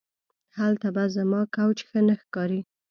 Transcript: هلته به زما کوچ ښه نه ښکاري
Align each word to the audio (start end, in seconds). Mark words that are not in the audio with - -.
هلته 0.57 0.87
به 0.95 1.03
زما 1.15 1.41
کوچ 1.57 1.77
ښه 1.87 1.99
نه 2.07 2.15
ښکاري 2.21 2.61